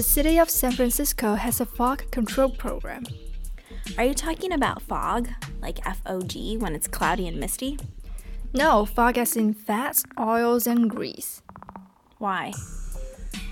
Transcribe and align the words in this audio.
The 0.00 0.04
city 0.04 0.38
of 0.38 0.48
San 0.48 0.72
Francisco 0.72 1.34
has 1.34 1.60
a 1.60 1.66
fog 1.66 2.10
control 2.10 2.48
program. 2.48 3.04
Are 3.98 4.04
you 4.06 4.14
talking 4.14 4.50
about 4.50 4.80
fog, 4.80 5.28
like 5.60 5.86
F 5.86 6.00
O 6.06 6.22
G, 6.22 6.56
when 6.56 6.74
it's 6.74 6.88
cloudy 6.88 7.28
and 7.28 7.38
misty? 7.38 7.78
No, 8.54 8.86
fog 8.86 9.18
as 9.18 9.36
in 9.36 9.52
fats, 9.52 10.02
oils, 10.18 10.66
and 10.66 10.88
grease. 10.88 11.42
Why? 12.16 12.54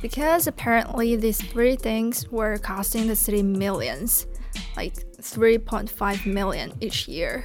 Because 0.01 0.47
apparently 0.47 1.17
these 1.17 1.39
three 1.39 1.77
things 1.77 2.27
were 2.31 2.57
costing 2.57 3.09
the 3.09 3.15
city 3.15 3.43
millions, 3.43 4.27
like 4.75 4.95
3.5 5.21 6.25
million 6.25 6.73
each 6.81 7.07
year. 7.07 7.45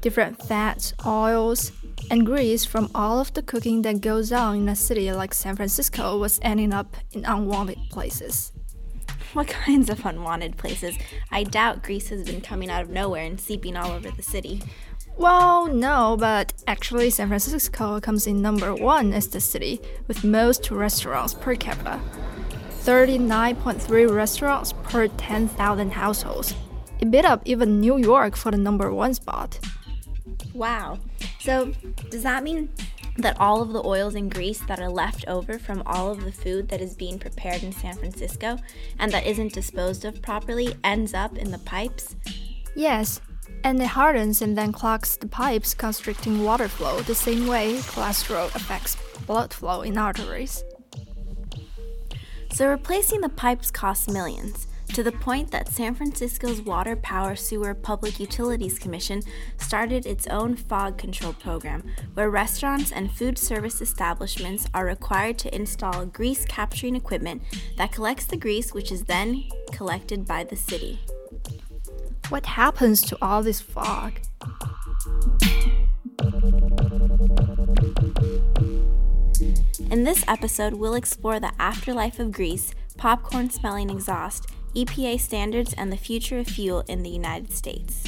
Different 0.00 0.42
fats, 0.42 0.94
oils, 1.04 1.72
and 2.10 2.26
grease 2.26 2.64
from 2.64 2.90
all 2.94 3.20
of 3.20 3.32
the 3.34 3.42
cooking 3.42 3.82
that 3.82 4.00
goes 4.00 4.32
on 4.32 4.56
in 4.56 4.68
a 4.68 4.74
city 4.74 5.10
like 5.12 5.32
San 5.32 5.54
Francisco 5.54 6.18
was 6.18 6.40
ending 6.42 6.72
up 6.72 6.96
in 7.12 7.24
unwanted 7.24 7.78
places. 7.88 8.52
What 9.32 9.46
kinds 9.46 9.88
of 9.88 10.04
unwanted 10.04 10.56
places? 10.56 10.96
I 11.30 11.44
doubt 11.44 11.84
grease 11.84 12.08
has 12.08 12.24
been 12.24 12.40
coming 12.40 12.68
out 12.68 12.82
of 12.82 12.90
nowhere 12.90 13.24
and 13.24 13.40
seeping 13.40 13.76
all 13.76 13.92
over 13.92 14.10
the 14.10 14.24
city. 14.24 14.60
Well, 15.16 15.68
no, 15.68 16.16
but 16.18 16.52
actually, 16.66 17.10
San 17.10 17.28
Francisco 17.28 18.00
comes 18.00 18.26
in 18.26 18.42
number 18.42 18.74
one 18.74 19.12
as 19.12 19.28
the 19.28 19.40
city 19.40 19.80
with 20.08 20.24
most 20.24 20.70
restaurants 20.70 21.34
per 21.34 21.54
capita 21.54 22.00
39.3 22.82 24.10
restaurants 24.10 24.72
per 24.82 25.06
10,000 25.06 25.92
households. 25.92 26.54
It 26.98 27.10
beat 27.10 27.24
up 27.24 27.42
even 27.44 27.80
New 27.80 27.98
York 27.98 28.34
for 28.34 28.50
the 28.50 28.56
number 28.56 28.92
one 28.92 29.14
spot. 29.14 29.60
Wow. 30.54 30.98
So, 31.38 31.72
does 32.10 32.22
that 32.22 32.42
mean 32.42 32.70
that 33.16 33.40
all 33.40 33.62
of 33.62 33.72
the 33.72 33.84
oils 33.84 34.14
and 34.14 34.32
grease 34.32 34.60
that 34.60 34.80
are 34.80 34.90
left 34.90 35.24
over 35.28 35.58
from 35.58 35.82
all 35.86 36.10
of 36.10 36.24
the 36.24 36.32
food 36.32 36.68
that 36.68 36.80
is 36.80 36.94
being 36.94 37.18
prepared 37.18 37.62
in 37.62 37.72
San 37.72 37.94
Francisco 37.94 38.58
and 38.98 39.12
that 39.12 39.26
isn't 39.26 39.52
disposed 39.52 40.04
of 40.04 40.22
properly 40.22 40.74
ends 40.84 41.14
up 41.14 41.36
in 41.36 41.50
the 41.50 41.58
pipes? 41.58 42.16
Yes, 42.74 43.20
and 43.64 43.80
it 43.80 43.86
hardens 43.86 44.42
and 44.42 44.56
then 44.56 44.72
clogs 44.72 45.16
the 45.16 45.26
pipes, 45.26 45.74
constricting 45.74 46.42
water 46.44 46.68
flow 46.68 47.00
the 47.00 47.14
same 47.14 47.46
way 47.46 47.74
cholesterol 47.74 48.54
affects 48.54 48.96
blood 49.26 49.52
flow 49.52 49.82
in 49.82 49.98
arteries. 49.98 50.64
So, 52.52 52.68
replacing 52.68 53.20
the 53.20 53.28
pipes 53.28 53.70
costs 53.70 54.08
millions 54.08 54.66
to 54.94 55.02
the 55.04 55.12
point 55.12 55.50
that 55.52 55.68
San 55.68 55.94
Francisco's 55.94 56.60
Water 56.60 56.96
Power 56.96 57.36
Sewer 57.36 57.74
Public 57.74 58.18
Utilities 58.18 58.78
Commission 58.78 59.22
started 59.58 60.04
its 60.04 60.26
own 60.26 60.56
fog 60.56 60.98
control 60.98 61.32
program, 61.32 61.84
where 62.14 62.28
restaurants 62.28 62.90
and 62.90 63.10
food 63.10 63.38
service 63.38 63.80
establishments 63.80 64.66
are 64.74 64.84
required 64.84 65.38
to 65.38 65.54
install 65.54 66.06
grease 66.06 66.44
capturing 66.44 66.96
equipment 66.96 67.42
that 67.76 67.92
collects 67.92 68.24
the 68.24 68.36
grease, 68.36 68.74
which 68.74 68.90
is 68.90 69.04
then 69.04 69.44
collected 69.70 70.26
by 70.26 70.42
the 70.42 70.56
city. 70.56 70.98
What 72.28 72.46
happens 72.46 73.00
to 73.02 73.18
all 73.22 73.42
this 73.42 73.60
fog? 73.60 74.14
In 79.90 80.04
this 80.04 80.24
episode, 80.26 80.74
we'll 80.74 80.94
explore 80.94 81.38
the 81.38 81.52
afterlife 81.60 82.18
of 82.18 82.32
grease, 82.32 82.74
popcorn 82.96 83.50
smelling 83.50 83.90
exhaust, 83.90 84.46
EPA 84.74 85.18
standards, 85.20 85.74
and 85.74 85.92
the 85.92 85.96
future 85.96 86.38
of 86.38 86.46
fuel 86.46 86.84
in 86.88 87.02
the 87.02 87.10
United 87.10 87.52
States. 87.52 88.04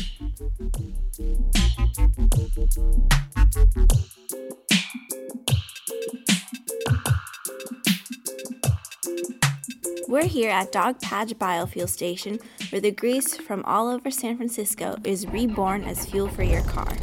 We're 10.06 10.26
here 10.26 10.50
at 10.50 10.70
Dogpatch 10.72 11.34
Biofuel 11.34 11.88
Station, 11.88 12.38
where 12.70 12.80
the 12.80 12.90
grease 12.90 13.36
from 13.36 13.64
all 13.64 13.88
over 13.88 14.10
San 14.10 14.36
Francisco 14.36 14.96
is 15.04 15.26
reborn 15.26 15.84
as 15.84 16.04
fuel 16.04 16.28
for 16.28 16.42
your 16.42 16.62
car. 16.64 16.96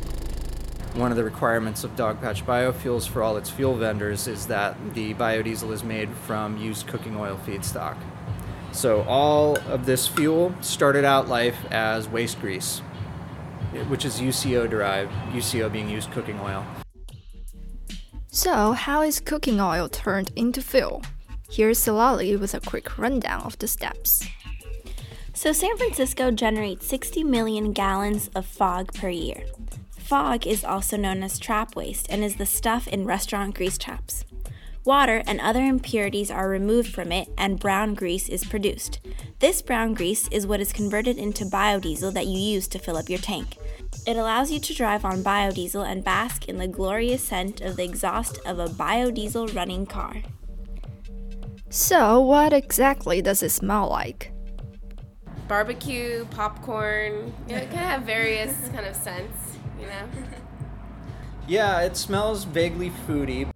One 0.94 1.12
of 1.12 1.18
the 1.18 1.24
requirements 1.24 1.84
of 1.84 1.96
Dogpatch 1.96 2.44
Biofuels 2.46 3.08
for 3.08 3.24
all 3.24 3.36
its 3.38 3.50
fuel 3.50 3.76
vendors 3.76 4.28
is 4.28 4.47
that 4.47 4.76
the 4.94 5.14
biodiesel 5.16 5.72
is 5.72 5.84
made 5.84 6.09
from 6.09 6.58
used 6.58 6.88
cooking 6.88 7.16
oil 7.16 7.40
feedstock. 7.46 7.97
So 8.72 9.02
all 9.02 9.57
of 9.68 9.85
this 9.85 10.07
fuel 10.07 10.53
started 10.62 11.03
out 11.03 11.28
life 11.28 11.57
as 11.72 12.07
waste 12.07 12.40
grease, 12.40 12.80
which 13.88 14.06
is 14.06 14.19
UCO 14.19 14.69
derived, 14.69 15.12
UCO 15.34 15.72
being 15.72 15.90
used 15.90 16.12
cooking 16.12 16.40
oil. 16.40 16.66
So, 18.31 18.74
how 18.74 19.02
is 19.02 19.19
cooking 19.19 19.59
oil 19.59 19.90
turned 19.90 20.31
into 20.35 20.62
fuel? 20.62 21.02
Here's 21.50 21.79
Citlalli 21.79 22.40
with 22.40 22.53
a 22.53 22.59
quick 22.59 22.96
rundown 22.97 23.41
of 23.41 23.58
the 23.58 23.68
steps. 23.68 24.24
So, 25.34 25.52
San 25.52 25.75
Francisco 25.78 26.29
generates 26.29 26.85
60 26.85 27.24
million 27.24 27.74
gallons 27.74 28.29
of 28.35 28.46
fog 28.46 28.94
per 28.94 29.09
year. 29.09 29.46
Fog 29.97 30.46
is 30.46 30.63
also 30.63 30.96
known 30.96 31.24
as 31.24 31.40
trap 31.40 31.75
waste 31.75 32.08
and 32.09 32.24
is 32.24 32.35
the 32.35 32.46
stuff 32.46 32.88
in 32.88 33.06
restaurant 33.06 33.56
grease 33.56 33.79
traps. 33.79 34.25
Water 34.85 35.22
and 35.28 35.41
other 35.41 35.63
impurities 35.63 36.31
are 36.31 36.47
removed 36.47 36.94
from 36.94 37.12
it, 37.12 37.28
and 37.38 37.59
brown 37.59 37.94
grease 37.94 38.29
is 38.29 38.45
produced. 38.45 39.00
This 39.40 39.62
brown 39.62 39.94
grease 39.94 40.28
is 40.29 40.47
what 40.47 40.62
is 40.62 40.72
converted 40.72 41.17
into 41.17 41.44
biodiesel 41.45 42.13
that 42.13 42.28
you 42.28 42.40
use 42.40 42.67
to 42.69 42.79
fill 42.79 42.95
up 42.95 43.09
your 43.09 43.19
tank. 43.19 43.57
It 44.07 44.16
allows 44.16 44.51
you 44.51 44.59
to 44.59 44.73
drive 44.73 45.03
on 45.03 45.22
biodiesel 45.22 45.85
and 45.85 46.03
bask 46.03 46.47
in 46.47 46.57
the 46.57 46.67
glorious 46.67 47.22
scent 47.22 47.59
of 47.62 47.75
the 47.75 47.84
exhaust 47.84 48.40
of 48.45 48.57
a 48.57 48.67
biodiesel 48.67 49.53
running 49.53 49.85
car. 49.85 50.16
So, 51.69 52.19
what 52.22 52.53
exactly 52.53 53.22
does 53.22 53.44
it 53.44 53.50
smell 53.50 53.90
like? 53.90 54.31
Barbecue, 55.47 56.25
popcorn. 56.31 57.34
You 57.47 57.56
know, 57.56 57.61
it 57.61 57.69
can 57.69 57.79
have 57.79 58.03
various 58.03 58.53
kind 58.73 58.85
of 58.85 58.96
scents, 58.96 59.57
you 59.79 59.88
know? 59.88 60.07
Yeah, 61.47 61.81
it 61.81 61.97
smells 61.97 62.46
vaguely 62.46 62.91
foody. 63.07 63.51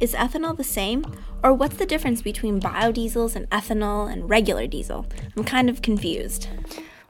Is 0.00 0.14
ethanol 0.14 0.56
the 0.56 0.64
same? 0.64 1.04
Or 1.42 1.52
what's 1.52 1.76
the 1.76 1.86
difference 1.86 2.22
between 2.22 2.60
biodiesels 2.60 3.34
and 3.34 3.50
ethanol 3.50 4.10
and 4.10 4.30
regular 4.30 4.66
diesel? 4.68 5.06
I'm 5.36 5.44
kind 5.44 5.68
of 5.68 5.82
confused. 5.82 6.48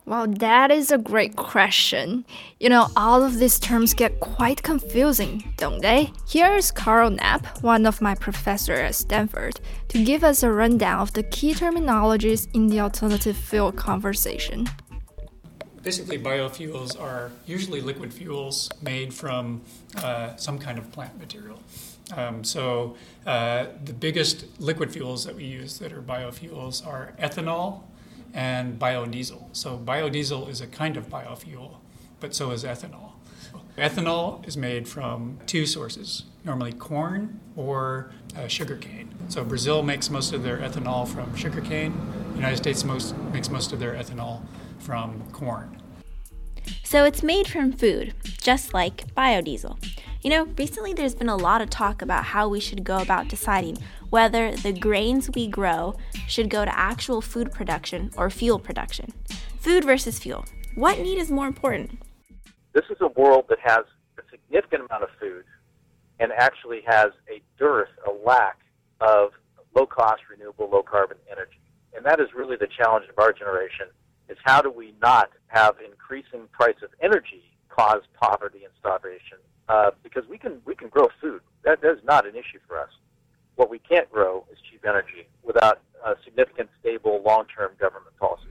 Well, 0.06 0.26
that 0.26 0.70
is 0.70 0.90
a 0.90 0.96
great 0.96 1.36
question. 1.36 2.24
You 2.58 2.70
know, 2.70 2.88
all 2.96 3.22
of 3.22 3.38
these 3.38 3.58
terms 3.58 3.92
get 3.92 4.20
quite 4.20 4.62
confusing, 4.62 5.52
don't 5.58 5.82
they? 5.82 6.12
Here 6.26 6.56
is 6.56 6.70
Karl 6.70 7.10
Knapp, 7.10 7.62
one 7.62 7.84
of 7.84 8.00
my 8.00 8.14
professors 8.14 8.78
at 8.78 8.94
Stanford, 8.94 9.60
to 9.88 10.02
give 10.02 10.24
us 10.24 10.42
a 10.42 10.50
rundown 10.50 11.00
of 11.00 11.12
the 11.12 11.24
key 11.24 11.52
terminologies 11.52 12.48
in 12.54 12.68
the 12.68 12.80
alternative 12.80 13.36
fuel 13.36 13.70
conversation. 13.70 14.66
Basically, 15.82 16.18
biofuels 16.18 16.98
are 16.98 17.30
usually 17.46 17.82
liquid 17.82 18.10
fuels 18.12 18.70
made 18.80 19.12
from 19.12 19.60
uh, 19.96 20.36
some 20.36 20.58
kind 20.58 20.78
of 20.78 20.90
plant 20.90 21.18
material. 21.18 21.60
Um, 22.16 22.42
so, 22.42 22.96
uh, 23.26 23.66
the 23.84 23.92
biggest 23.92 24.46
liquid 24.60 24.92
fuels 24.92 25.24
that 25.24 25.34
we 25.34 25.44
use 25.44 25.78
that 25.78 25.92
are 25.92 26.02
biofuels 26.02 26.86
are 26.86 27.12
ethanol, 27.18 27.82
and 28.34 28.78
biodiesel. 28.78 29.44
So 29.52 29.78
biodiesel 29.78 30.48
is 30.48 30.60
a 30.60 30.66
kind 30.66 30.96
of 30.96 31.08
biofuel, 31.08 31.76
but 32.20 32.34
so 32.34 32.50
is 32.50 32.64
ethanol. 32.64 33.12
Ethanol 33.76 34.46
is 34.46 34.56
made 34.56 34.88
from 34.88 35.38
two 35.46 35.64
sources, 35.64 36.24
normally 36.44 36.72
corn 36.72 37.40
or 37.56 38.10
uh, 38.36 38.48
sugarcane. 38.48 39.14
So 39.28 39.44
Brazil 39.44 39.82
makes 39.82 40.10
most 40.10 40.32
of 40.32 40.42
their 40.42 40.58
ethanol 40.58 41.06
from 41.06 41.34
sugarcane. 41.36 41.94
The 42.30 42.36
United 42.36 42.56
States 42.56 42.84
most, 42.84 43.16
makes 43.32 43.50
most 43.50 43.72
of 43.72 43.78
their 43.78 43.94
ethanol 43.94 44.42
from 44.80 45.22
corn. 45.32 45.80
So 46.82 47.04
it's 47.04 47.22
made 47.22 47.46
from 47.46 47.72
food, 47.72 48.14
just 48.40 48.72
like 48.72 49.14
biodiesel. 49.14 49.78
You 50.22 50.30
know, 50.30 50.44
recently 50.56 50.92
there's 50.92 51.14
been 51.14 51.28
a 51.28 51.36
lot 51.36 51.60
of 51.60 51.70
talk 51.70 52.02
about 52.02 52.24
how 52.24 52.48
we 52.48 52.60
should 52.60 52.82
go 52.82 52.98
about 52.98 53.28
deciding 53.28 53.78
whether 54.10 54.56
the 54.56 54.72
grains 54.72 55.30
we 55.34 55.46
grow 55.46 55.94
should 56.26 56.50
go 56.50 56.64
to 56.64 56.78
actual 56.78 57.20
food 57.20 57.52
production 57.52 58.10
or 58.16 58.30
fuel 58.30 58.58
production. 58.58 59.12
Food 59.60 59.84
versus 59.84 60.18
fuel. 60.18 60.44
What 60.74 60.98
need 60.98 61.18
is 61.18 61.30
more 61.30 61.46
important? 61.46 61.98
This 62.72 62.84
is 62.90 62.96
a 63.00 63.08
world 63.20 63.46
that 63.48 63.58
has 63.62 63.84
a 64.18 64.22
significant 64.30 64.86
amount 64.88 65.04
of 65.04 65.10
food 65.20 65.44
and 66.20 66.32
actually 66.32 66.80
has 66.86 67.08
a 67.28 67.42
dearth, 67.58 67.90
a 68.06 68.26
lack 68.26 68.58
of 69.00 69.30
low 69.74 69.86
cost, 69.86 70.22
renewable, 70.30 70.68
low 70.70 70.82
carbon 70.82 71.18
energy. 71.30 71.60
And 71.94 72.04
that 72.06 72.20
is 72.20 72.28
really 72.34 72.56
the 72.56 72.68
challenge 72.68 73.06
of 73.08 73.18
our 73.18 73.32
generation 73.32 73.86
is 74.28 74.36
how 74.44 74.60
do 74.60 74.70
we 74.70 74.94
not 75.00 75.30
have 75.48 75.76
increasing 75.84 76.48
price 76.52 76.76
of 76.82 76.90
energy 77.02 77.42
cause 77.68 78.02
poverty 78.20 78.64
and 78.64 78.72
starvation? 78.78 79.38
Uh, 79.68 79.90
because 80.02 80.24
we 80.28 80.38
can 80.38 80.60
we 80.64 80.74
can 80.74 80.88
grow 80.88 81.08
food. 81.20 81.40
That, 81.64 81.80
that 81.82 81.92
is 81.92 82.04
not 82.04 82.26
an 82.26 82.34
issue 82.34 82.58
for 82.66 82.78
us. 82.78 82.90
What 83.56 83.70
we 83.70 83.78
can't 83.78 84.10
grow 84.10 84.46
is 84.52 84.58
cheap 84.70 84.84
energy 84.86 85.28
without 85.42 85.80
uh, 86.04 86.14
significant, 86.24 86.70
stable, 86.80 87.22
long-term 87.24 87.72
government 87.78 88.16
policies. 88.18 88.46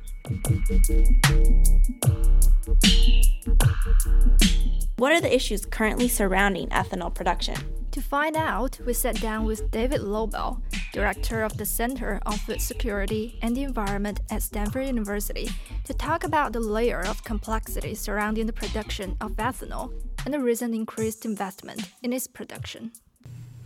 What 4.97 5.11
are 5.11 5.21
the 5.21 5.33
issues 5.33 5.65
currently 5.65 6.07
surrounding 6.07 6.67
ethanol 6.69 7.13
production? 7.13 7.55
To 7.97 8.03
find 8.03 8.35
out, 8.35 8.79
we 8.85 8.93
sat 8.93 9.19
down 9.19 9.43
with 9.43 9.71
David 9.71 10.01
Lobell, 10.01 10.61
director 10.93 11.41
of 11.41 11.57
the 11.57 11.65
Center 11.65 12.21
on 12.27 12.37
Food 12.37 12.61
Security 12.61 13.39
and 13.41 13.57
the 13.57 13.63
Environment 13.63 14.19
at 14.29 14.43
Stanford 14.43 14.85
University, 14.85 15.49
to 15.83 15.95
talk 15.95 16.23
about 16.23 16.53
the 16.53 16.59
layer 16.59 17.01
of 17.01 17.23
complexity 17.23 17.95
surrounding 17.95 18.45
the 18.45 18.53
production 18.53 19.17
of 19.19 19.31
ethanol 19.37 19.91
and 20.25 20.31
the 20.31 20.39
recent 20.39 20.75
increased 20.75 21.25
investment 21.25 21.89
in 22.03 22.13
its 22.13 22.27
production. 22.27 22.91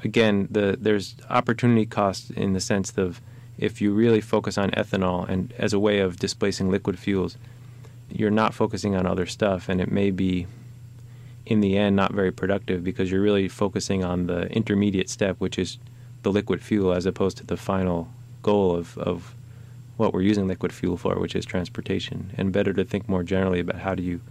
Again, 0.01 0.47
the, 0.49 0.77
there's 0.79 1.17
opportunity 1.29 1.85
cost 1.85 2.31
in 2.31 2.53
the 2.53 2.61
sense 2.61 2.93
of 2.97 3.19
if 3.57 3.81
you 3.81 3.91
really 3.91 4.21
focus 4.21 4.57
on 4.57 4.71
ethanol 4.71 5.27
and 5.27 5.53
as 5.57 5.73
a 5.73 5.79
way 5.79 5.99
of 5.99 6.15
displacing 6.15 6.71
liquid 6.71 6.97
fuels, 6.97 7.35
you're 8.07 8.31
not 8.31 8.53
focusing 8.53 8.95
on 8.95 9.05
other 9.05 9.25
stuff, 9.25 9.67
and 9.67 9.81
it 9.81 9.91
may 9.91 10.09
be 10.09 10.47
in 11.51 11.59
the 11.59 11.77
end 11.77 11.97
not 11.97 12.13
very 12.13 12.31
productive 12.31 12.81
because 12.81 13.11
you're 13.11 13.21
really 13.21 13.49
focusing 13.49 14.05
on 14.05 14.27
the 14.27 14.47
intermediate 14.51 15.09
step, 15.09 15.35
which 15.39 15.59
is 15.59 15.77
the 16.23 16.31
liquid 16.31 16.61
fuel, 16.61 16.93
as 16.93 17.05
opposed 17.05 17.35
to 17.37 17.45
the 17.45 17.57
final 17.57 18.07
goal 18.41 18.73
of, 18.73 18.97
of 18.97 19.35
what 19.97 20.13
we're 20.13 20.21
using 20.21 20.47
liquid 20.47 20.71
fuel 20.71 20.95
for, 20.95 21.19
which 21.19 21.35
is 21.35 21.45
transportation. 21.45 22.31
And 22.37 22.53
better 22.53 22.71
to 22.71 22.85
think 22.85 23.09
more 23.09 23.21
generally 23.23 23.59
about 23.59 23.79
how 23.79 23.95
do 23.95 24.01
you 24.01 24.21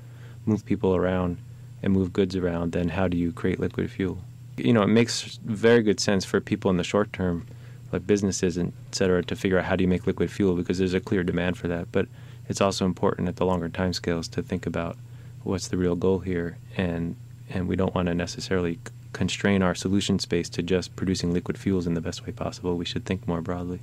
move 0.46 0.64
people 0.64 0.96
around 0.96 1.36
and 1.82 1.92
move 1.92 2.12
goods 2.12 2.34
around 2.36 2.72
than 2.72 2.88
how 2.88 3.06
do 3.06 3.18
you 3.18 3.32
create 3.32 3.60
liquid 3.60 3.90
fuel. 3.90 4.18
You 4.56 4.72
know, 4.72 4.82
it 4.82 4.88
makes 4.88 5.38
very 5.44 5.82
good 5.82 6.00
sense 6.00 6.24
for 6.24 6.40
people 6.40 6.70
in 6.70 6.78
the 6.78 6.84
short 6.84 7.12
term, 7.12 7.46
like 7.92 8.06
businesses 8.06 8.56
and 8.56 8.72
et 8.88 8.94
cetera, 8.94 9.22
to 9.24 9.36
figure 9.36 9.58
out 9.58 9.66
how 9.66 9.76
do 9.76 9.84
you 9.84 9.88
make 9.88 10.06
liquid 10.06 10.30
fuel 10.30 10.54
because 10.54 10.78
there's 10.78 10.94
a 10.94 11.00
clear 11.00 11.22
demand 11.22 11.58
for 11.58 11.68
that. 11.68 11.92
But 11.92 12.08
it's 12.48 12.62
also 12.62 12.86
important 12.86 13.28
at 13.28 13.36
the 13.36 13.44
longer 13.44 13.68
time 13.68 13.92
scales 13.92 14.26
to 14.28 14.42
think 14.42 14.64
about 14.64 14.96
what's 15.42 15.68
the 15.68 15.76
real 15.76 15.96
goal 15.96 16.20
here, 16.20 16.58
and 16.76 17.16
and 17.48 17.68
we 17.68 17.76
don't 17.76 17.94
want 17.94 18.06
to 18.06 18.14
necessarily 18.14 18.78
constrain 19.12 19.62
our 19.62 19.74
solution 19.74 20.18
space 20.18 20.48
to 20.50 20.62
just 20.62 20.94
producing 20.94 21.32
liquid 21.32 21.58
fuels 21.58 21.86
in 21.86 21.94
the 21.94 22.00
best 22.00 22.24
way 22.24 22.32
possible. 22.32 22.76
We 22.76 22.84
should 22.84 23.04
think 23.04 23.26
more 23.26 23.40
broadly. 23.40 23.80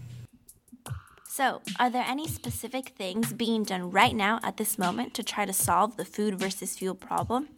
So, 1.26 1.62
are 1.80 1.90
there 1.90 2.06
any 2.08 2.28
specific 2.28 2.90
things 2.98 3.32
being 3.34 3.64
done 3.64 3.92
right 3.92 4.16
now 4.16 4.40
at 4.42 4.58
this 4.58 4.80
moment 4.80 5.14
to 5.16 5.24
try 5.24 5.46
to 5.46 5.54
solve 5.54 5.96
the 5.96 6.06
food 6.06 6.40
versus 6.40 6.78
fuel 6.78 6.96
problem? 6.96 7.50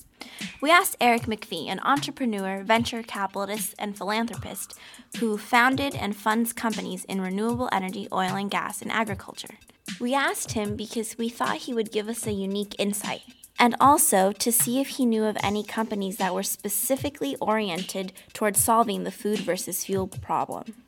We 0.59 0.69
asked 0.69 0.97
Eric 0.99 1.21
McAfee, 1.23 1.69
an 1.69 1.79
entrepreneur, 1.83 2.61
venture 2.63 3.03
capitalist, 3.03 3.75
and 3.79 3.97
philanthropist 3.97 4.77
who 5.19 5.37
founded 5.37 5.95
and 5.95 6.13
funds 6.13 6.51
companies 6.51 7.05
in 7.05 7.21
renewable 7.21 7.69
energy, 7.71 8.09
oil 8.11 8.35
and 8.35 8.51
gas, 8.51 8.81
and 8.81 8.91
agriculture. 8.91 9.55
We 9.97 10.13
asked 10.13 10.51
him 10.51 10.75
because 10.75 11.17
we 11.17 11.29
thought 11.29 11.57
he 11.57 11.73
would 11.73 11.91
give 11.91 12.09
us 12.09 12.27
a 12.27 12.33
unique 12.33 12.75
insight 12.77 13.21
and 13.59 13.75
also 13.79 14.31
to 14.31 14.51
see 14.51 14.79
if 14.79 14.87
he 14.87 15.05
knew 15.05 15.25
of 15.25 15.37
any 15.43 15.63
companies 15.63 16.17
that 16.17 16.33
were 16.33 16.43
specifically 16.43 17.35
oriented 17.41 18.13
towards 18.33 18.59
solving 18.61 19.03
the 19.03 19.11
food 19.11 19.39
versus 19.39 19.83
fuel 19.83 20.07
problem. 20.07 20.85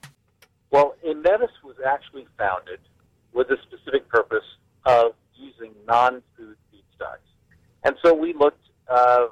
Well, 0.72 0.96
Aemetis 1.06 1.52
was 1.64 1.76
actually 1.86 2.28
founded 2.38 2.80
with 3.34 3.50
the 3.50 3.58
specific 3.68 4.08
purpose 4.08 4.46
of 4.86 5.12
using 5.36 5.74
non-food 5.86 6.56
feedstocks. 6.74 7.28
And 7.84 7.96
so 8.04 8.14
we 8.14 8.34
looked 8.34 8.64
uh, 8.88 9.28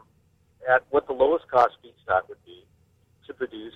at 0.69 0.83
what 0.89 1.07
the 1.07 1.13
lowest 1.13 1.47
cost 1.49 1.77
feedstock 1.83 2.27
would 2.27 2.43
be 2.45 2.65
to 3.27 3.33
produce 3.33 3.73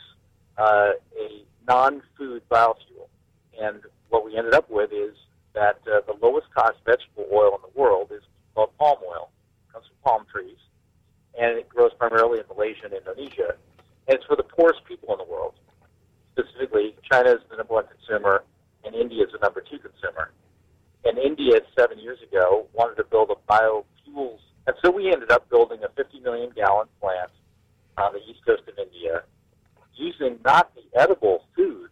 uh, 0.57 0.92
a 1.18 1.45
non-food 1.65 2.42
biofuel. 2.51 3.07
And 3.62 3.81
what 4.10 4.25
we 4.25 4.36
ended 4.36 4.54
up 4.54 4.69
with 4.69 4.92
is 4.92 5.15
that 5.54 5.77
uh, 5.88 6.01
the 6.06 6.15
lowest 6.21 6.48
cost 6.54 6.75
vegetable 6.86 7.27
oil 7.31 7.56
in 7.56 7.62
the 7.62 7.80
world 7.80 8.12
is 8.12 8.24
called 8.56 8.75
palm 8.77 8.98
oil 9.07 9.30
comes 9.74 9.86
from 9.88 9.98
palm 10.04 10.25
trees, 10.31 10.58
and 11.38 11.58
it 11.58 11.68
grows 11.68 11.92
primarily 11.98 12.40
in 12.40 12.46
Malaysia 12.48 12.86
and 12.86 12.94
Indonesia. 12.94 13.58
And 14.08 14.18
it's 14.18 14.25
for 14.25 14.36
the 14.36 14.44
poorest 14.44 14.86
people 14.86 15.12
in 15.14 15.18
the 15.18 15.31
world. 15.31 15.56
Specifically, 16.38 16.96
China 17.10 17.31
is 17.31 17.42
the 17.50 17.58
number 17.58 17.74
one 17.74 17.86
consumer, 17.88 18.44
and 18.86 18.96
India 18.96 19.24
is 19.25 19.31
the 19.31 19.40
number 19.40 19.62
two 19.62 19.80
consumer. 19.80 20.31
And 21.06 21.18
India, 21.18 21.60
seven 21.78 22.00
years 22.00 22.20
ago, 22.22 22.68
wanted 22.74 22.96
to 22.96 23.04
build 23.04 23.31
a 23.31 23.52
biofuels, 23.52 24.40
and 24.68 24.75
so 24.84 24.92
we 24.92 25.12
ended 25.12 25.31
up 25.31 25.50
building 25.50 25.80
a 25.84 25.90
50 25.90 26.20
million 26.22 26.52
gallon 26.56 26.88
plant 27.02 27.31
on 27.98 28.14
the 28.14 28.20
east 28.30 28.46
coast 28.46 28.64
of 28.68 28.78
India, 28.78 29.24
using 29.96 30.40
not 30.46 30.72
the 30.75 30.84
edible 31.00 31.44
food, 31.56 31.90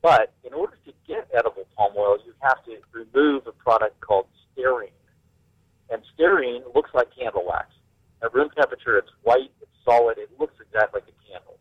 but 0.00 0.32
in 0.44 0.52
order 0.54 0.78
to 0.84 0.92
get 1.06 1.28
edible 1.34 1.66
palm 1.76 1.92
oil, 1.96 2.18
you 2.24 2.32
have 2.40 2.64
to 2.64 2.76
remove 2.92 3.46
a 3.46 3.52
product 3.52 4.00
called 4.00 4.26
stearine 4.56 4.90
and 5.90 6.02
stearine 6.16 6.62
looks 6.74 6.90
like 6.94 7.08
candle 7.16 7.44
wax. 7.46 7.68
At 8.22 8.32
room 8.34 8.48
temperature, 8.56 8.96
it's 8.96 9.10
white, 9.22 9.50
it's 9.60 9.70
solid, 9.84 10.18
it 10.18 10.30
looks 10.38 10.54
exactly 10.60 11.00
like 11.00 11.08
a 11.08 11.30
candle. 11.30 11.58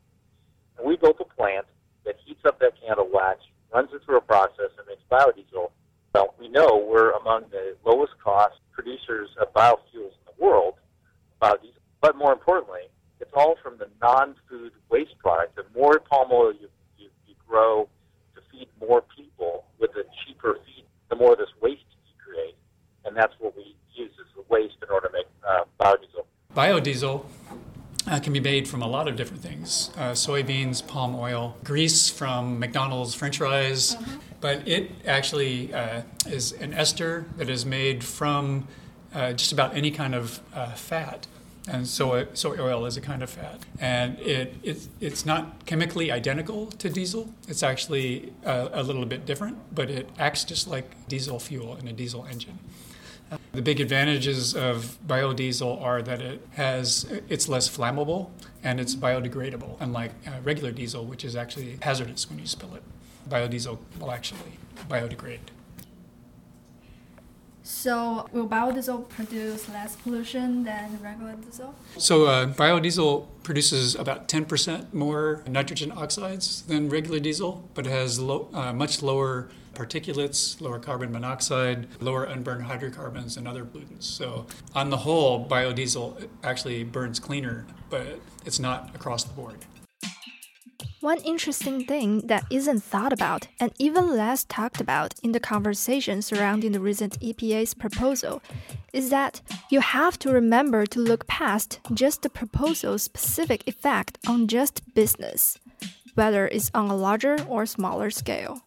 And 0.78 0.88
we 0.88 0.96
built 0.96 1.18
a 1.20 1.25
plant 1.25 1.66
that 2.06 2.16
heats 2.25 2.42
up 2.46 2.60
that 2.60 2.74
candle 2.81 3.10
wax, 3.12 3.40
runs 3.74 3.90
it 3.94 4.02
through 4.06 4.18
a 4.18 4.22
process, 4.22 4.72
and 4.78 4.88
makes 4.88 5.04
biodiesel. 5.12 5.72
Well, 6.14 6.36
we 6.40 6.48
know 6.48 6.86
we're 6.90 7.12
among 7.12 7.46
the 7.52 7.75
lowest 7.86 8.14
cost 8.24 8.56
producers 8.72 9.30
of 9.42 9.54
biofuels 9.54 10.14
in 10.14 10.25
the 10.25 10.44
world, 10.44 10.75
biodiesel. 11.42 11.81
But 12.02 12.16
more 12.16 12.34
importantly, 12.34 12.90
it's 13.20 13.31
all 13.34 13.56
from 13.64 13.78
the 13.78 13.88
non-food 14.02 14.74
waste 14.90 15.18
product. 15.20 15.56
The 15.56 15.66
more 15.78 16.00
palm 16.00 16.30
oil 16.31 16.54
you, 16.54 16.70
you, 16.98 17.10
you 17.28 17.36
grow 17.48 17.88
to 18.36 18.42
feed 18.52 18.68
more 18.80 19.04
people 19.16 19.66
with 19.80 19.92
a 19.92 20.04
cheaper 20.25 20.58
feed, 20.66 20.86
the 21.10 21.16
more 21.16 21.36
this 21.36 21.50
waste 21.62 21.86
you 22.06 22.14
create. 22.24 22.56
And 23.06 23.16
that's 23.16 23.34
what 23.40 23.56
we 23.56 23.75
uses 23.94 24.25
the 24.36 24.44
waste 24.50 24.75
in 24.81 24.90
order 24.90 25.08
to 25.08 25.14
make 25.14 25.28
uh, 25.48 25.64
biodiesel. 26.55 27.25
Uh, 28.05 28.19
can 28.19 28.33
be 28.33 28.39
made 28.41 28.67
from 28.67 28.81
a 28.81 28.88
lot 28.88 29.07
of 29.07 29.15
different 29.15 29.41
things 29.41 29.89
uh, 29.95 30.11
soybeans, 30.11 30.85
palm 30.85 31.15
oil, 31.15 31.55
grease 31.63 32.09
from 32.09 32.59
McDonald's 32.59 33.15
french 33.15 33.38
fries, 33.38 33.95
mm-hmm. 33.95 34.17
but 34.41 34.67
it 34.67 34.91
actually 35.07 35.73
uh, 35.73 36.01
is 36.25 36.51
an 36.51 36.73
ester 36.73 37.25
that 37.38 37.50
is 37.50 37.65
made 37.65 38.03
from 38.03 38.67
uh, 39.13 39.31
just 39.31 39.53
about 39.53 39.73
any 39.73 39.89
kind 39.89 40.13
of 40.13 40.41
uh, 40.53 40.73
fat. 40.73 41.27
And 41.65 41.88
soy, 41.88 42.27
soy 42.33 42.57
oil 42.59 42.85
is 42.85 42.97
a 42.97 43.01
kind 43.01 43.23
of 43.23 43.29
fat. 43.29 43.61
And 43.79 44.19
it, 44.19 44.53
it, 44.63 44.85
it's 45.00 45.25
not 45.25 45.65
chemically 45.65 46.11
identical 46.11 46.65
to 46.71 46.89
diesel. 46.89 47.29
It's 47.47 47.63
actually 47.63 48.33
a 48.44 48.83
little 48.83 49.05
bit 49.05 49.25
different, 49.25 49.59
but 49.73 49.89
it 49.89 50.09
acts 50.19 50.44
just 50.44 50.67
like 50.67 51.07
diesel 51.07 51.39
fuel 51.39 51.77
in 51.77 51.88
a 51.88 51.94
diesel 51.94 52.27
engine. 52.29 52.59
The 53.53 53.61
big 53.61 53.79
advantages 53.79 54.55
of 54.55 54.97
biodiesel 55.05 55.79
are 55.79 56.01
that 56.01 56.21
it 56.21 56.41
has 56.53 57.05
it's 57.29 57.47
less 57.47 57.69
flammable 57.69 58.31
and 58.63 58.79
it's 58.79 58.95
biodegradable, 58.95 59.77
unlike 59.79 60.11
uh, 60.25 60.31
regular 60.44 60.71
diesel, 60.71 61.05
which 61.05 61.23
is 61.23 61.35
actually 61.35 61.77
hazardous 61.83 62.27
when 62.27 62.39
you 62.39 62.47
spill 62.47 62.73
it. 62.73 62.81
Biodiesel 63.29 63.77
will 64.00 64.11
actually 64.11 64.57
biodegrade. 64.89 65.51
So, 67.62 68.27
will 68.33 68.48
biodiesel 68.48 69.07
produce 69.10 69.69
less 69.69 69.98
pollution 69.98 70.63
than 70.63 71.00
regular 71.03 71.36
diesel? 71.36 71.75
So, 71.98 72.25
uh, 72.25 72.48
biodiesel 72.48 73.27
produces 73.43 73.93
about 73.93 74.27
10% 74.27 74.93
more 74.93 75.43
nitrogen 75.48 75.91
oxides 75.91 76.63
than 76.63 76.89
regular 76.89 77.19
diesel, 77.19 77.69
but 77.75 77.86
it 77.86 77.91
has 77.91 78.19
low, 78.19 78.50
uh, 78.51 78.74
much 78.74 79.03
lower 79.03 79.48
particulates, 79.74 80.60
lower 80.62 80.80
carbon 80.80 81.12
monoxide, 81.12 81.88
lower 82.01 82.24
unburned 82.25 82.63
hydrocarbons, 82.63 83.38
and 83.38 83.48
other 83.48 83.65
pollutants. 83.65 84.03
So, 84.03 84.46
on 84.74 84.89
the 84.89 84.98
whole, 84.98 85.48
biodiesel 85.48 86.27
actually 86.44 86.84
burns 86.84 87.20
cleaner, 87.20 87.65
but 87.89 88.20
it's 88.46 88.60
not 88.60 88.96
across 88.96 89.24
the 89.24 89.34
board. 89.34 89.65
One 91.03 91.20
interesting 91.25 91.84
thing 91.84 92.27
that 92.27 92.46
isn't 92.50 92.82
thought 92.82 93.12
about 93.12 93.50
and 93.60 93.74
even 93.77 94.15
less 94.15 94.46
talked 94.46 94.80
about 94.80 95.15
in 95.22 95.34
the 95.34 95.39
conversation 95.42 96.22
surrounding 96.22 96.72
the 96.72 96.80
recent 96.80 97.20
EPA's 97.20 97.74
proposal 97.74 98.42
is 98.94 99.10
that 99.10 99.42
you 99.70 99.82
have 99.82 100.18
to 100.20 100.30
remember 100.32 100.86
to 100.86 101.01
look 101.01 101.27
past 101.27 101.82
just 101.94 102.22
the 102.22 102.30
proposal's 102.30 103.03
specific 103.03 103.68
effect 103.68 104.18
on 104.30 104.48
just 104.48 104.96
business, 104.96 105.60
whether 106.15 106.48
it's 106.48 106.72
on 106.74 106.89
a 106.89 106.96
larger 106.96 107.36
or 107.50 107.65
smaller 107.65 108.10
scale. 108.10 108.62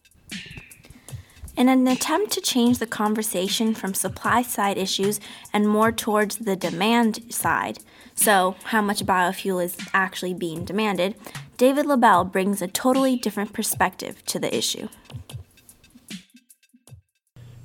In 1.57 1.69
an 1.69 1.87
attempt 1.87 2.31
to 2.33 2.41
change 2.41 2.77
the 2.77 2.85
conversation 2.85 3.73
from 3.73 3.95
supply 3.95 4.43
side 4.43 4.77
issues 4.77 5.19
and 5.51 5.67
more 5.67 5.91
towards 5.91 6.35
the 6.35 6.55
demand 6.55 7.33
side, 7.33 7.79
so 8.13 8.55
how 8.65 8.83
much 8.83 9.03
biofuel 9.07 9.63
is 9.65 9.75
actually 9.91 10.35
being 10.35 10.65
demanded, 10.65 11.15
David 11.57 11.87
Lobell 11.87 12.25
brings 12.25 12.61
a 12.61 12.67
totally 12.67 13.15
different 13.15 13.53
perspective 13.53 14.23
to 14.25 14.37
the 14.37 14.55
issue. 14.55 14.87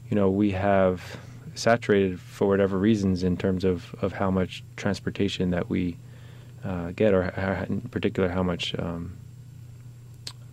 You 0.09 0.17
know, 0.17 0.31
we 0.31 0.53
have 0.53 1.19
saturated 1.55 2.19
for 2.19 2.49
whatever 2.49 2.79
reasons 2.79 3.23
in 3.23 3.37
terms 3.37 3.63
of, 3.63 3.95
of 4.01 4.15
how 4.15 4.31
much 4.31 4.65
transportation 4.77 5.51
that 5.51 5.69
we 5.69 5.99
uh, 6.65 6.93
get, 6.93 7.13
or 7.13 7.25
in 7.69 7.83
particular 7.83 8.31
how 8.31 8.43
much 8.43 8.75
um, 8.79 9.19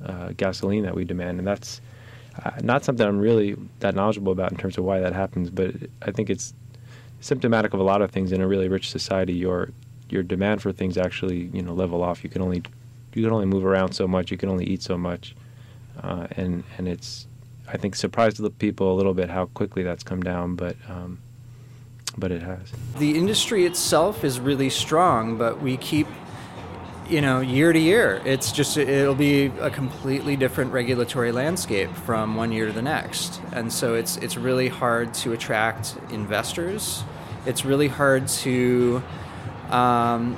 uh, 0.03 0.33
gasoline 0.35 0.83
that 0.83 0.93
we 0.93 1.05
demand, 1.05 1.39
and 1.39 1.47
that's 1.47 1.79
not 2.61 2.83
something 2.83 3.05
I'm 3.05 3.19
really 3.19 3.55
that 3.79 3.95
knowledgeable 3.95 4.31
about 4.31 4.51
in 4.51 4.57
terms 4.57 4.77
of 4.77 4.83
why 4.83 4.99
that 4.99 5.13
happens, 5.13 5.49
but 5.49 5.73
I 6.01 6.11
think 6.11 6.29
it's 6.29 6.53
symptomatic 7.21 7.73
of 7.73 7.79
a 7.79 7.83
lot 7.83 8.01
of 8.01 8.11
things 8.11 8.31
in 8.31 8.41
a 8.41 8.47
really 8.47 8.67
rich 8.67 8.89
society. 8.89 9.33
Your 9.33 9.69
your 10.09 10.23
demand 10.23 10.61
for 10.61 10.71
things 10.71 10.97
actually 10.97 11.49
you 11.53 11.61
know 11.61 11.73
level 11.73 12.03
off. 12.03 12.23
You 12.23 12.29
can 12.29 12.41
only 12.41 12.63
you 13.13 13.23
can 13.23 13.31
only 13.31 13.45
move 13.45 13.65
around 13.65 13.93
so 13.93 14.07
much, 14.07 14.31
you 14.31 14.37
can 14.37 14.49
only 14.49 14.65
eat 14.65 14.81
so 14.81 14.97
much, 14.97 15.35
uh, 16.01 16.27
and 16.31 16.63
and 16.77 16.87
it's 16.87 17.27
I 17.67 17.77
think 17.77 17.95
surprised 17.95 18.37
the 18.37 18.49
people 18.49 18.93
a 18.93 18.95
little 18.95 19.13
bit 19.13 19.29
how 19.29 19.47
quickly 19.47 19.83
that's 19.83 20.03
come 20.03 20.21
down, 20.21 20.55
but. 20.55 20.75
Um, 20.87 21.19
but 22.17 22.31
it 22.31 22.41
has. 22.41 22.71
The 22.97 23.17
industry 23.17 23.65
itself 23.65 24.23
is 24.23 24.39
really 24.39 24.69
strong, 24.69 25.37
but 25.37 25.61
we 25.61 25.77
keep 25.77 26.07
you 27.09 27.21
know, 27.21 27.39
year 27.39 27.73
to 27.73 27.79
year, 27.79 28.21
it's 28.23 28.51
just 28.51 28.77
it'll 28.77 29.15
be 29.15 29.45
a 29.59 29.69
completely 29.69 30.35
different 30.35 30.71
regulatory 30.71 31.31
landscape 31.31 31.89
from 31.91 32.35
one 32.35 32.51
year 32.51 32.67
to 32.67 32.71
the 32.71 32.81
next, 32.81 33.41
and 33.51 33.73
so 33.73 33.95
it's 33.95 34.17
it's 34.17 34.37
really 34.37 34.67
hard 34.67 35.13
to 35.15 35.33
attract 35.33 35.97
investors. 36.11 37.03
It's 37.45 37.65
really 37.65 37.87
hard 37.87 38.27
to 38.27 39.01
um, 39.69 40.37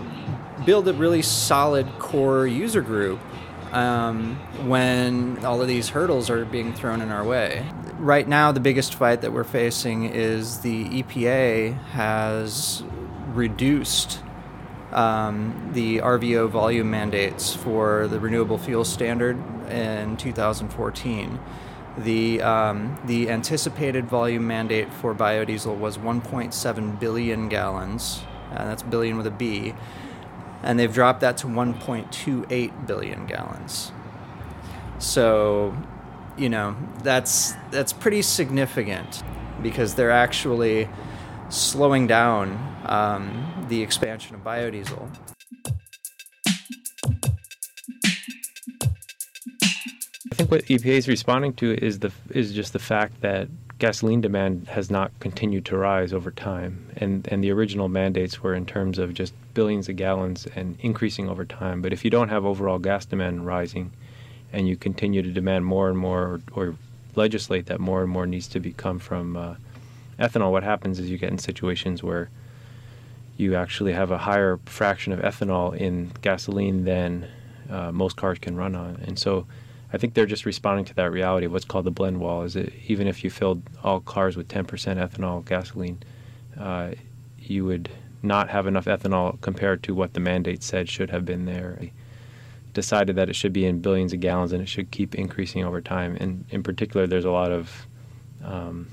build 0.66 0.88
a 0.88 0.94
really 0.94 1.22
solid 1.22 1.88
core 2.00 2.48
user 2.48 2.82
group 2.82 3.20
um, 3.74 4.36
when 4.68 5.44
all 5.44 5.62
of 5.62 5.68
these 5.68 5.90
hurdles 5.90 6.30
are 6.30 6.46
being 6.46 6.74
thrown 6.74 7.02
in 7.02 7.12
our 7.12 7.24
way. 7.24 7.66
Right 7.98 8.28
now, 8.28 8.52
the 8.52 8.60
biggest 8.60 8.96
fight 8.96 9.22
that 9.22 9.34
we're 9.34 9.44
facing 9.44 10.06
is 10.06 10.60
the 10.60 11.04
EPA 11.04 11.78
has 11.90 12.84
reduced 13.34 14.20
um, 14.92 15.72
the 15.74 15.98
RVO 15.98 16.50
volume 16.50 16.92
mandates 16.92 17.54
for 17.54 18.08
the 18.08 18.20
renewable 18.20 18.58
fuel 18.58 18.84
standard 18.84 19.38
in 19.70 20.18
2014. 20.18 21.40
The, 21.98 22.42
um, 22.42 23.00
the 23.06 23.30
anticipated 23.30 24.06
volume 24.06 24.48
mandate 24.48 24.92
for 24.94 25.14
biodiesel 25.14 25.78
was 25.78 25.98
1.7 25.98 27.00
billion 27.00 27.50
gallons, 27.50 28.24
and 28.52 28.70
that's 28.70 28.84
billion 28.84 29.18
with 29.18 29.28
a 29.28 29.32
B, 29.32 29.74
and 30.64 30.80
they've 30.80 30.94
dropped 30.94 31.22
that 31.22 31.38
to 31.38 31.48
1.28 31.48 32.88
billion 32.88 33.26
gallons. 33.26 33.92
So, 35.00 35.76
you 36.38 36.50
know, 36.50 36.76
that's 37.02 37.54
that's 37.72 37.92
pretty 37.92 38.22
significant 38.22 39.24
because 39.62 39.96
they're 39.96 40.12
actually 40.12 40.88
slowing 41.50 42.08
down 42.08 42.52
um, 42.86 43.61
the 43.72 43.82
expansion 43.82 44.36
of 44.36 44.44
biodiesel. 44.44 45.10
I 50.30 50.36
think 50.36 50.52
what 50.52 50.66
EPA 50.66 50.86
is 50.86 51.08
responding 51.08 51.54
to 51.54 51.82
is 51.82 52.00
the 52.00 52.12
is 52.32 52.52
just 52.52 52.74
the 52.74 52.80
fact 52.80 53.22
that 53.22 53.48
gasoline 53.80 54.20
demand 54.20 54.68
has 54.68 54.92
not 54.92 55.10
continued 55.22 55.64
to 55.66 55.78
rise 55.78 56.12
over 56.12 56.32
time, 56.32 56.86
and 56.98 57.26
and 57.30 57.42
the 57.42 57.50
original 57.52 57.88
mandates 57.88 58.44
were 58.44 58.54
in 58.54 58.66
terms 58.66 59.00
of 59.00 59.14
just 59.14 59.34
billions 59.54 59.88
of 59.88 59.96
gallons 59.96 60.48
and 60.54 60.78
increasing 60.82 61.30
over 61.30 61.46
time. 61.46 61.82
But 61.82 61.94
if 61.94 62.04
you 62.04 62.12
don't 62.12 62.28
have 62.28 62.46
overall 62.46 62.78
gas 62.78 63.06
demand 63.06 63.46
rising, 63.46 63.94
and 64.52 64.68
you 64.68 64.76
continue 64.76 65.22
to 65.22 65.32
demand 65.32 65.64
more 65.64 65.88
and 65.88 65.98
more, 65.98 66.24
or, 66.24 66.42
or 66.52 66.76
legislate 67.16 67.68
that 67.68 67.80
more 67.80 68.02
and 68.04 68.12
more 68.12 68.28
needs 68.28 68.50
to 68.50 68.60
become 68.60 69.00
from 69.00 69.38
uh, 69.38 69.56
ethanol, 70.20 70.52
what 70.52 70.64
happens 70.64 71.00
is 71.00 71.10
you 71.10 71.18
get 71.18 71.32
in 71.32 71.38
situations 71.38 72.04
where 72.04 72.30
you 73.42 73.56
actually 73.56 73.94
have 73.94 74.12
a 74.12 74.18
higher 74.18 74.60
fraction 74.66 75.12
of 75.12 75.20
ethanol 75.20 75.76
in 75.76 76.12
gasoline 76.22 76.86
than 76.86 77.28
uh, 77.70 77.92
most 77.92 78.16
cars 78.16 78.38
can 78.40 78.56
run 78.56 78.76
on. 78.76 79.02
And 79.06 79.18
so 79.18 79.48
I 79.92 79.98
think 79.98 80.14
they're 80.14 80.26
just 80.26 80.46
responding 80.46 80.86
to 80.86 80.96
that 80.96 81.12
reality 81.12 81.48
what's 81.48 81.66
called 81.66 81.86
the 81.86 81.92
blend 81.92 82.20
wall. 82.20 82.44
Is 82.44 82.54
that 82.54 82.72
even 82.88 83.08
if 83.08 83.24
you 83.24 83.30
filled 83.30 83.64
all 83.84 84.00
cars 84.00 84.38
with 84.38 84.48
10% 84.48 84.66
ethanol 84.68 85.44
gasoline, 85.44 86.02
uh, 86.58 86.92
you 87.40 87.66
would 87.66 87.90
not 88.22 88.50
have 88.50 88.68
enough 88.68 88.86
ethanol 88.86 89.42
compared 89.42 89.84
to 89.84 89.96
what 89.96 90.14
the 90.14 90.20
mandate 90.20 90.64
said 90.64 90.88
should 90.88 91.10
have 91.10 91.26
been 91.26 91.46
there. 91.46 91.80
Decided 92.74 93.16
that 93.18 93.30
it 93.30 93.36
should 93.36 93.52
be 93.52 93.66
in 93.66 93.82
billions 93.82 94.14
of 94.14 94.20
gallons 94.20 94.54
and 94.54 94.62
it 94.62 94.70
should 94.70 94.92
keep 94.92 95.16
increasing 95.16 95.64
over 95.66 95.82
time. 95.82 96.16
And 96.20 96.46
in 96.52 96.64
particular, 96.64 97.08
there's 97.08 97.26
a 97.26 97.32
lot 97.32 97.52
of 97.52 97.88
um, 98.44 98.88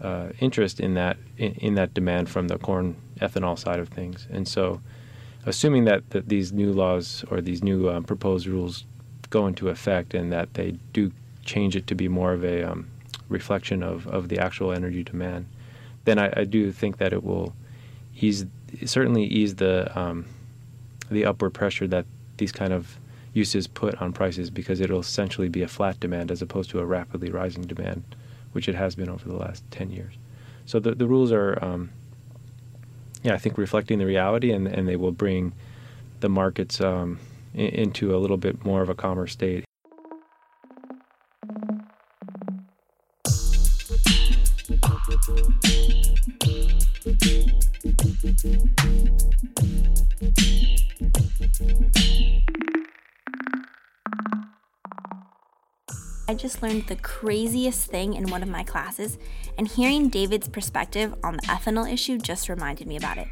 uh, 0.00 0.28
interest 0.40 0.80
in 0.80 0.94
that 0.94 1.16
in, 1.36 1.52
in, 1.54 1.74
that 1.74 1.94
demand 1.94 2.28
from 2.28 2.48
the 2.48 2.58
corn 2.58 2.96
ethanol 3.20 3.58
side 3.58 3.80
of 3.80 3.88
things. 3.88 4.26
And 4.30 4.46
so, 4.46 4.80
assuming 5.44 5.84
that, 5.84 6.10
that 6.10 6.28
these 6.28 6.52
new 6.52 6.72
laws 6.72 7.24
or 7.30 7.40
these 7.40 7.62
new 7.62 7.90
um, 7.90 8.04
proposed 8.04 8.46
rules 8.46 8.84
go 9.30 9.46
into 9.46 9.68
effect 9.68 10.14
and 10.14 10.32
that 10.32 10.54
they 10.54 10.72
do 10.92 11.12
change 11.44 11.76
it 11.76 11.86
to 11.88 11.94
be 11.94 12.08
more 12.08 12.32
of 12.32 12.44
a 12.44 12.62
um, 12.62 12.88
reflection 13.28 13.82
of, 13.82 14.06
of 14.06 14.28
the 14.28 14.38
actual 14.38 14.72
energy 14.72 15.02
demand, 15.02 15.46
then 16.04 16.18
I, 16.18 16.32
I, 16.36 16.44
do 16.44 16.72
think 16.72 16.98
that 16.98 17.12
it 17.12 17.22
will 17.22 17.54
ease 18.16 18.46
certainly 18.84 19.24
ease 19.24 19.56
the 19.56 19.90
um, 19.98 20.26
the 21.10 21.24
upward 21.24 21.54
pressure 21.54 21.86
that 21.88 22.06
these 22.36 22.52
kind 22.52 22.72
of 22.72 22.98
uses 23.32 23.66
put 23.66 24.00
on 24.00 24.12
prices 24.12 24.50
because 24.50 24.80
it'll 24.80 25.00
essentially 25.00 25.48
be 25.48 25.62
a 25.62 25.68
flat 25.68 25.98
demand 26.00 26.30
as 26.30 26.42
opposed 26.42 26.70
to 26.70 26.78
a 26.78 26.84
rapidly 26.84 27.30
rising 27.30 27.62
demand 27.62 28.02
which 28.52 28.68
it 28.68 28.74
has 28.74 28.94
been 28.94 29.08
over 29.08 29.28
the 29.28 29.36
last 29.36 29.62
10 29.70 29.90
years. 29.90 30.14
So 30.66 30.78
the, 30.80 30.94
the 30.94 31.06
rules 31.06 31.32
are, 31.32 31.58
um, 31.62 31.90
yeah, 33.22 33.34
I 33.34 33.38
think 33.38 33.58
reflecting 33.58 33.98
the 33.98 34.06
reality, 34.06 34.52
and, 34.52 34.66
and 34.66 34.86
they 34.88 34.96
will 34.96 35.12
bring 35.12 35.52
the 36.20 36.28
markets 36.28 36.80
um, 36.80 37.18
into 37.54 38.14
a 38.14 38.18
little 38.18 38.36
bit 38.36 38.64
more 38.64 38.82
of 38.82 38.88
a 38.88 38.94
calmer 38.94 39.26
state. 39.26 39.64
Just 56.38 56.62
learned 56.62 56.86
the 56.86 56.96
craziest 56.96 57.90
thing 57.90 58.14
in 58.14 58.30
one 58.30 58.42
of 58.42 58.48
my 58.48 58.62
classes, 58.62 59.18
and 59.58 59.68
hearing 59.68 60.08
David's 60.08 60.48
perspective 60.48 61.14
on 61.22 61.36
the 61.36 61.42
ethanol 61.42 61.92
issue 61.92 62.18
just 62.18 62.48
reminded 62.48 62.86
me 62.86 62.96
about 62.96 63.18
it. 63.18 63.28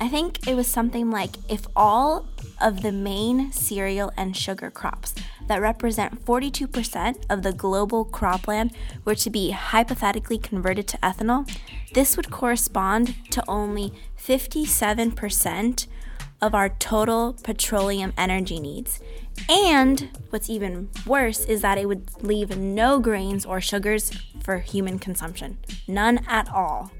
I 0.00 0.08
think 0.08 0.48
it 0.48 0.56
was 0.56 0.66
something 0.66 1.10
like 1.10 1.36
if 1.48 1.66
all 1.76 2.26
of 2.60 2.82
the 2.82 2.90
main 2.90 3.52
cereal 3.52 4.12
and 4.16 4.36
sugar 4.36 4.70
crops 4.70 5.14
that 5.46 5.60
represent 5.60 6.24
42% 6.24 7.24
of 7.30 7.42
the 7.42 7.52
global 7.52 8.04
cropland 8.04 8.74
were 9.04 9.14
to 9.14 9.30
be 9.30 9.50
hypothetically 9.50 10.38
converted 10.38 10.88
to 10.88 10.98
ethanol, 10.98 11.48
this 11.94 12.16
would 12.16 12.30
correspond 12.30 13.14
to 13.30 13.44
only 13.48 13.92
57% 14.18 15.86
of 16.42 16.54
our 16.54 16.68
total 16.68 17.34
petroleum 17.42 18.12
energy 18.18 18.60
needs. 18.60 19.00
And 19.48 20.10
what's 20.30 20.50
even 20.50 20.90
worse 21.06 21.44
is 21.46 21.62
that 21.62 21.78
it 21.78 21.86
would 21.86 22.22
leave 22.22 22.58
no 22.58 22.98
grains 22.98 23.46
or 23.46 23.60
sugars 23.60 24.10
for 24.42 24.58
human 24.58 24.98
consumption. 24.98 25.56
None 25.88 26.18
at 26.26 26.50
all. 26.50 26.90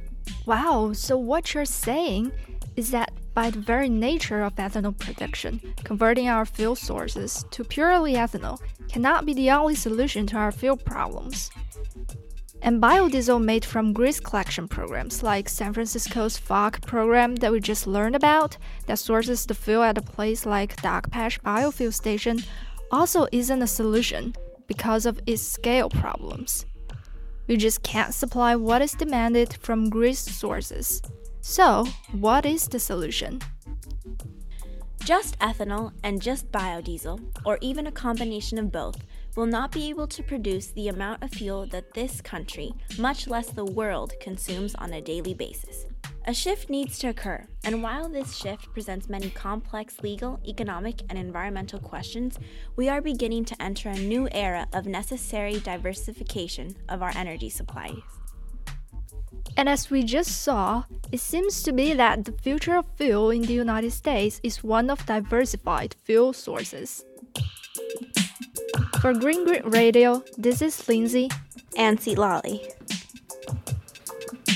Wow, 0.47 0.93
so 0.95 1.19
what 1.19 1.53
you're 1.53 1.65
saying 1.65 2.33
is 2.77 2.91
that 2.93 3.13
by 3.35 3.51
the 3.51 3.59
very 3.59 3.89
nature 3.89 4.43
of 4.43 4.55
ethanol 4.57 4.97
production, 4.97 5.61
converting 5.85 6.29
our 6.29 6.47
fuel 6.47 6.77
sources 6.77 7.45
to 7.51 7.65
purely 7.65 8.15
ethanol 8.15 8.61
cannot 8.89 9.27
be 9.27 9.35
the 9.35 9.51
only 9.51 9.75
solution 9.75 10.27
to 10.29 10.37
our 10.37 10.53
fuel 10.53 10.77
problems. 10.77 11.51
And 12.65 12.81
biodiesel 12.81 13.43
made 13.43 13.65
from 13.65 13.93
grease 13.93 14.21
collection 14.21 14.69
programs 14.69 15.25
like 15.25 15.49
San 15.49 15.73
Francisco's 15.73 16.39
FOG 16.39 16.81
program 16.87 17.35
that 17.37 17.51
we 17.51 17.59
just 17.59 17.89
learned 17.89 18.15
about, 18.15 18.57
that 18.87 19.01
sources 19.01 19.45
the 19.45 19.55
fuel 19.55 19.83
at 19.83 19.99
a 19.99 20.03
place 20.03 20.47
like 20.47 20.77
Dogpatch 20.77 21.41
Biofuel 21.41 21.93
Station, 21.93 22.39
also 22.93 23.27
isn't 23.33 23.63
a 23.63 23.67
solution 23.67 24.37
because 24.69 25.07
of 25.07 25.19
its 25.27 25.43
scale 25.43 25.91
problems. 25.91 26.65
We 27.49 27.57
just 27.57 27.83
can't 27.83 28.15
supply 28.15 28.55
what 28.55 28.81
is 28.81 28.93
demanded 28.93 29.55
from 29.55 29.91
grease 29.91 30.21
sources. 30.21 31.03
So, 31.41 31.89
what 32.13 32.47
is 32.47 32.69
the 32.69 32.79
solution? 32.79 33.41
Just 35.03 35.37
ethanol 35.41 35.93
and 36.05 36.23
just 36.23 36.53
biodiesel, 36.53 37.21
or 37.45 37.59
even 37.61 37.89
a 37.89 37.93
combination 37.93 38.57
of 38.59 38.71
both, 38.71 38.99
will 39.37 39.47
not 39.47 39.73
be 39.73 39.89
able 39.89 40.07
to 40.07 40.23
produce 40.23 40.69
the 40.69 40.89
amount 40.89 41.23
of 41.23 41.31
fuel 41.31 41.67
that 41.67 41.95
this 41.95 42.21
country, 42.21 42.73
much 42.99 43.27
less 43.27 43.51
the 43.51 43.65
world, 43.65 44.13
consumes 44.21 44.75
on 44.75 44.93
a 44.93 45.01
daily 45.01 45.35
basis. 45.35 45.87
A 46.27 46.35
shift 46.35 46.71
needs 46.71 46.99
to 47.01 47.09
occur, 47.09 47.45
and 47.65 47.83
while 47.83 48.09
this 48.09 48.37
shift 48.37 48.73
presents 48.73 49.09
many 49.09 49.31
complex 49.31 50.01
legal, 50.03 50.39
economic, 50.47 51.03
and 51.09 51.19
environmental 51.19 51.81
questions, 51.81 52.39
we 52.77 52.89
are 52.89 53.01
beginning 53.01 53.45
to 53.47 53.61
enter 53.61 53.89
a 53.89 53.99
new 53.99 54.29
era 54.31 54.69
of 54.73 54.87
necessary 54.87 55.59
diversification 55.59 56.77
of 56.89 57.03
our 57.03 57.13
energy 57.17 57.51
supplies. 57.51 57.99
And 59.57 59.69
as 59.69 59.91
we 59.91 60.05
just 60.05 60.43
saw, 60.43 60.85
it 61.11 61.21
seems 61.21 61.63
to 61.65 61.73
be 61.73 61.93
that 61.95 62.25
the 62.25 62.33
future 62.33 62.77
of 62.77 62.87
fuel 62.97 63.31
in 63.31 63.43
the 63.43 63.53
United 63.53 63.91
States 63.91 64.41
is 64.45 64.63
one 64.63 64.91
of 64.91 65.05
diversified 65.05 65.97
fuel 66.05 66.33
sources. 66.33 67.05
For 69.03 69.13
Green 69.13 69.45
Grid 69.45 69.65
Radio, 69.65 70.23
this 70.39 70.63
is 70.63 70.89
Lindsay 70.89 71.29
and 71.77 71.99
Lolly. 72.17 72.71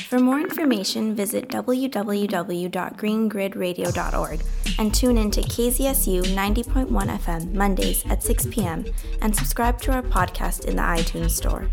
For 0.07 0.21
more 0.21 0.39
information, 0.39 1.17
visit 1.17 1.49
www.greengridradio.org 1.49 4.41
and 4.79 4.95
tune 4.95 5.19
in 5.19 5.33
to 5.33 5.41
KZSU 5.41 6.23
90.1 6.27 7.19
FM 7.19 7.55
Mondays 7.55 8.07
at 8.07 8.23
6 8.23 8.47
p.m. 8.53 8.85
and 9.21 9.35
subscribe 9.35 9.81
to 9.81 9.91
our 9.91 10.03
podcast 10.03 10.67
in 10.67 10.77
the 10.77 10.83
iTunes 10.83 11.33
Store. 11.33 11.69